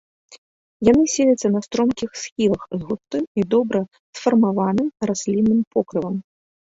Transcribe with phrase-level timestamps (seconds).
[0.91, 3.81] Яны селяцца на стромкіх схілах з густым і добра
[4.17, 6.17] сфармаваным раслінным покрывам.